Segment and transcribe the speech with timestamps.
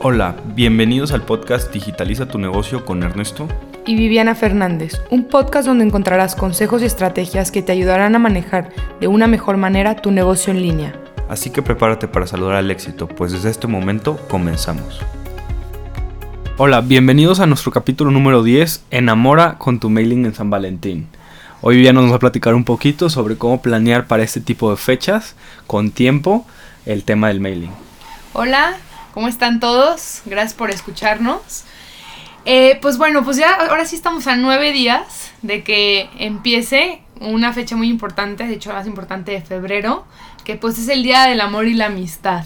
[0.00, 3.48] Hola, bienvenidos al podcast Digitaliza tu negocio con Ernesto
[3.84, 8.72] y Viviana Fernández, un podcast donde encontrarás consejos y estrategias que te ayudarán a manejar
[9.00, 10.94] de una mejor manera tu negocio en línea.
[11.28, 15.00] Así que prepárate para saludar al éxito, pues desde este momento comenzamos.
[16.58, 21.08] Hola, bienvenidos a nuestro capítulo número 10, Enamora con tu mailing en San Valentín.
[21.60, 24.76] Hoy Viviana nos va a platicar un poquito sobre cómo planear para este tipo de
[24.76, 25.34] fechas,
[25.66, 26.46] con tiempo,
[26.86, 27.72] el tema del mailing.
[28.32, 28.76] Hola,
[29.14, 30.22] ¿Cómo están todos?
[30.26, 31.64] Gracias por escucharnos.
[32.44, 37.52] Eh, pues bueno, pues ya ahora sí estamos a nueve días de que empiece una
[37.52, 40.06] fecha muy importante, de hecho más importante de febrero,
[40.44, 42.44] que pues es el Día del Amor y la Amistad.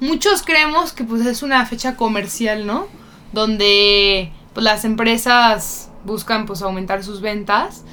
[0.00, 2.88] Muchos creemos que pues es una fecha comercial, ¿no?
[3.32, 7.84] Donde pues, las empresas buscan pues aumentar sus ventas.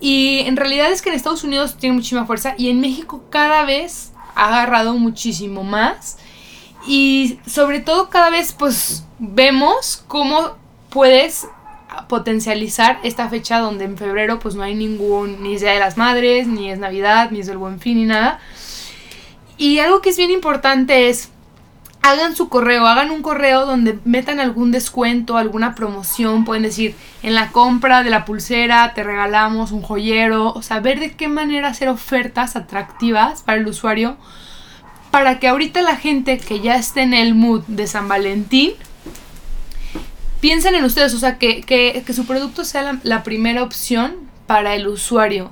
[0.00, 3.64] Y en realidad es que en Estados Unidos tiene muchísima fuerza y en México cada
[3.64, 6.18] vez ha agarrado muchísimo más.
[6.88, 10.56] Y sobre todo cada vez pues vemos cómo
[10.88, 11.46] puedes
[12.08, 16.46] potencializar esta fecha donde en febrero pues no hay ningún ni Día de las Madres,
[16.46, 18.40] ni es Navidad, ni es el Buen Fin, ni nada.
[19.58, 21.28] Y algo que es bien importante es
[22.00, 27.34] hagan su correo, hagan un correo donde metan algún descuento, alguna promoción, pueden decir, en
[27.34, 31.68] la compra de la pulsera te regalamos un joyero, o sea, ver de qué manera
[31.68, 34.16] hacer ofertas atractivas para el usuario
[35.10, 38.72] para que ahorita la gente que ya esté en el mood de San Valentín
[40.40, 45.50] piensen en ustedes, o sea, que, su producto sea la, primera opción para el usuario.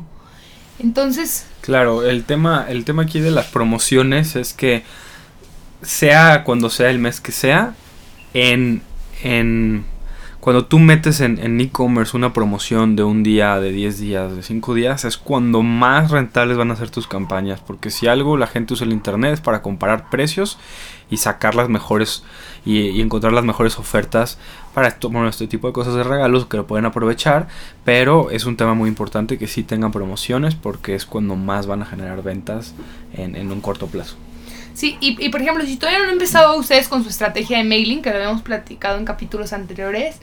[0.78, 1.46] Entonces...
[1.60, 4.84] Claro, el tema, el tema aquí de las promociones es que
[5.82, 7.74] sea cuando sea el mes que sea,
[8.34, 8.82] en,
[9.22, 9.84] en
[10.40, 14.74] cuando tú metes en e-commerce una promoción de un día, de 10 días, de 5
[14.74, 17.60] días, es cuando más rentables van a ser tus campañas.
[17.60, 20.58] Porque si algo la gente usa el internet es para comparar precios
[21.10, 22.22] y sacar las mejores
[22.64, 24.38] y, encontrar las mejores ofertas
[24.74, 27.48] para este tipo de cosas de regalos que lo pueden aprovechar.
[27.84, 31.82] Pero es un tema muy importante que sí tengan promociones porque es cuando más van
[31.82, 32.74] a generar ventas
[33.12, 34.16] en, en un corto plazo.
[34.76, 37.64] Sí, y, y, por ejemplo, si todavía no han empezado ustedes con su estrategia de
[37.64, 40.20] mailing, que lo habíamos platicado en capítulos anteriores,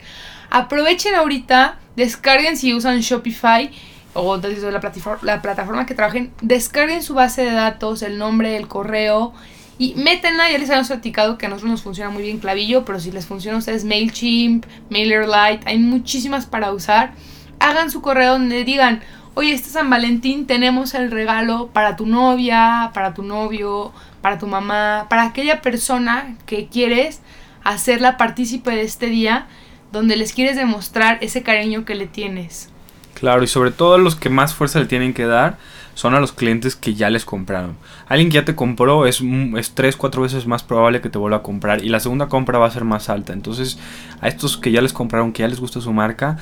[0.51, 3.71] aprovechen ahorita, descarguen si usan Shopify
[4.13, 8.55] o desde la plataforma, la plataforma que trabajen, descarguen su base de datos, el nombre,
[8.55, 9.33] el correo
[9.79, 10.51] y métenla.
[10.51, 13.25] Ya les habíamos platicado que a nosotros nos funciona muy bien Clavillo, pero si les
[13.25, 17.13] funciona a ustedes MailChimp, MailerLite, hay muchísimas para usar.
[17.59, 19.01] Hagan su correo donde digan,
[19.33, 23.91] oye, este San Valentín tenemos el regalo para tu novia, para tu novio,
[24.23, 27.19] para tu mamá, para aquella persona que quieres
[27.65, 29.47] hacerla partícipe de este día,
[29.91, 32.72] donde les quieres demostrar ese cariño que le tienes.
[33.13, 35.57] Claro, y sobre todo los que más fuerza le tienen que dar
[35.95, 37.77] son a los clientes que ya les compraron.
[38.07, 39.21] Alguien que ya te compró es,
[39.57, 42.57] es 3, 4 veces más probable que te vuelva a comprar y la segunda compra
[42.57, 43.33] va a ser más alta.
[43.33, 43.77] Entonces,
[44.21, 46.37] a estos que ya les compraron, que ya les gusta su marca,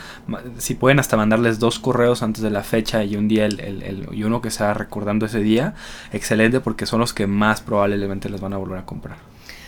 [0.58, 4.08] si pueden hasta mandarles dos correos antes de la fecha y un día el, el,
[4.14, 5.76] y uno que sea recordando ese día,
[6.14, 9.18] excelente porque son los que más probablemente les van a volver a comprar.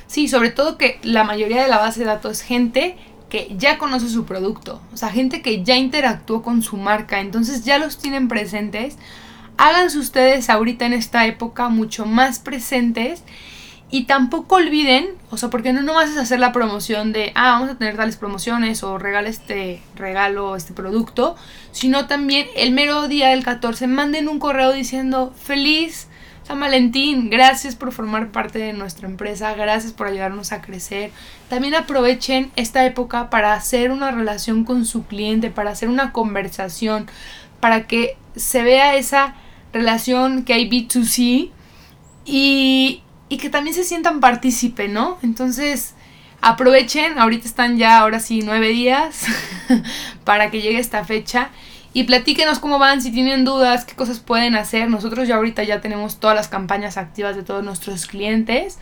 [0.07, 2.97] Sí, sobre todo que la mayoría de la base de datos es gente
[3.33, 7.65] que ya conoce su producto, o sea, gente que ya interactuó con su marca, entonces
[7.65, 8.95] ya los tienen presentes
[9.57, 13.23] háganse ustedes ahorita en esta época mucho más presentes
[13.89, 17.69] y tampoco olviden, o sea, porque no nomás es hacer la promoción de, ah, vamos
[17.69, 21.35] a tener tales promociones o regala este regalo, este producto,
[21.71, 26.07] sino también el mero día del 14 manden un correo diciendo feliz
[26.43, 31.11] San Valentín, gracias por formar parte de nuestra empresa, gracias por ayudarnos a crecer.
[31.49, 37.07] También aprovechen esta época para hacer una relación con su cliente, para hacer una conversación,
[37.61, 39.35] para que se vea esa
[39.71, 41.49] relación que hay B2C
[42.25, 45.17] y, y que también se sientan partícipe, ¿no?
[45.23, 45.95] Entonces,
[46.41, 49.27] aprovechen, ahorita están ya, ahora sí, nueve días
[50.25, 51.51] para que llegue esta fecha
[51.93, 54.89] y platíquenos cómo van, si tienen dudas, qué cosas pueden hacer.
[54.89, 58.79] Nosotros ya ahorita ya tenemos todas las campañas activas de todos nuestros clientes,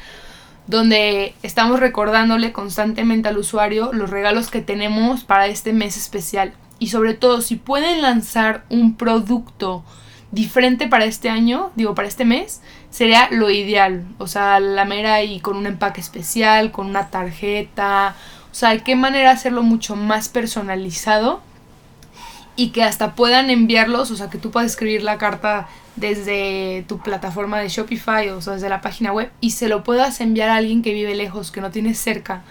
[0.67, 6.53] donde estamos recordándole constantemente al usuario los regalos que tenemos para este mes especial.
[6.80, 9.83] Y sobre todo, si pueden lanzar un producto
[10.31, 14.06] diferente para este año, digo, para este mes, sería lo ideal.
[14.19, 18.15] O sea, la mera y con un empaque especial, con una tarjeta.
[18.51, 21.41] O sea, qué manera hacerlo mucho más personalizado
[22.56, 27.00] y que hasta puedan enviarlos, o sea, que tú puedas escribir la carta desde tu
[27.00, 30.81] plataforma de Shopify o desde la página web y se lo puedas enviar a alguien
[30.81, 32.44] que vive lejos, que no tienes cerca.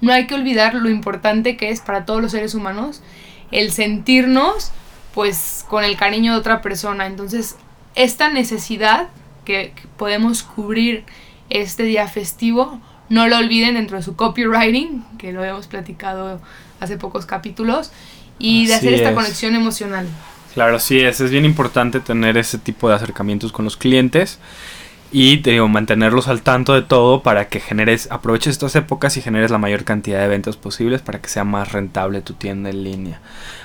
[0.00, 3.02] No hay que olvidar lo importante que es para todos los seres humanos
[3.50, 4.72] el sentirnos
[5.14, 7.06] pues con el cariño de otra persona.
[7.06, 7.56] Entonces,
[7.94, 9.08] esta necesidad
[9.44, 11.04] que, podemos cubrir
[11.50, 16.40] este día festivo, no lo olviden dentro de su copywriting, que lo hemos platicado
[16.78, 17.90] hace pocos capítulos,
[18.38, 19.14] y de Así hacer esta es.
[19.14, 20.06] conexión emocional.
[20.54, 24.38] Claro, sí, es, es bien importante tener ese tipo de acercamientos con los clientes
[25.10, 29.22] y te digo, mantenerlos al tanto de todo para que generes, aproveches estas épocas y
[29.22, 32.84] generes la mayor cantidad de ventas posibles para que sea más rentable tu tienda en
[32.84, 33.20] línea.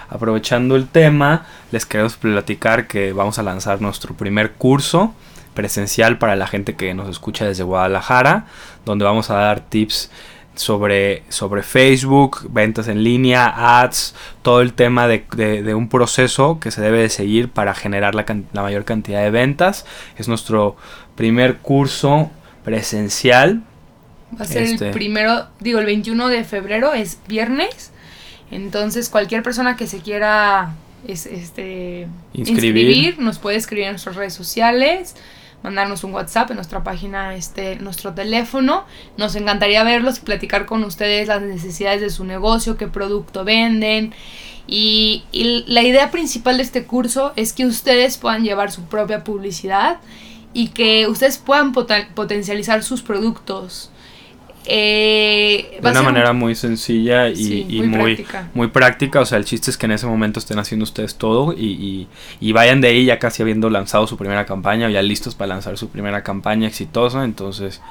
[0.09, 5.13] Aprovechando el tema, les queremos platicar que vamos a lanzar nuestro primer curso
[5.53, 8.45] presencial para la gente que nos escucha desde Guadalajara,
[8.85, 10.11] donde vamos a dar tips
[10.55, 16.59] sobre, sobre Facebook, ventas en línea, ads, todo el tema de, de- de un proceso
[16.59, 19.85] que se debe de seguir para generar la, la mayor cantidad de ventas.
[20.17, 20.75] Es nuestro
[21.15, 22.29] primer curso
[22.63, 23.63] presencial.
[24.39, 24.87] Va a ser Este.
[24.87, 27.91] el primero, digo, el 21 de febrero, es viernes.
[28.51, 30.73] Entonces, cualquier persona que se quiera
[31.07, 33.19] es- este, Inscribir.
[33.19, 35.15] nos puede escribir en nuestras redes sociales,
[35.63, 38.85] mandarnos un WhatsApp en nuestra página, este, nuestro teléfono.
[39.17, 44.13] Nos encantaría verlos y platicar con ustedes las necesidades de su negocio, qué producto venden.
[44.67, 45.23] Y,
[45.67, 49.99] la idea principal de este curso es que ustedes puedan llevar su propia publicidad
[50.53, 53.89] y que ustedes puedan poten- potencializar sus productos.
[54.65, 58.49] Eh, De una un- manera muy sencilla y, Sí, y muy muy, práctica.
[58.53, 59.19] muy práctica.
[59.21, 62.07] O sea, el chiste es que en ese momento estén haciendo ustedes todo y, y-
[62.39, 65.49] y vayan de ahí ya casi habiendo lanzado su primera campaña o ya listos para
[65.49, 67.23] lanzar su primera campaña exitosa.
[67.23, 67.81] Entonces,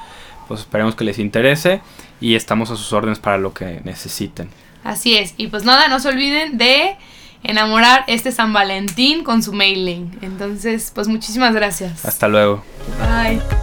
[0.47, 1.81] pues esperemos que les interese
[2.19, 4.49] y estamos a sus órdenes para lo que necesiten.
[4.83, 5.33] Así es.
[5.37, 6.95] Y pues nada, no se olviden de
[7.43, 10.11] enamorar este San Valentín con su mailing.
[10.21, 12.03] Entonces, pues muchísimas gracias.
[12.05, 12.63] Hasta luego.
[12.99, 13.62] Bye.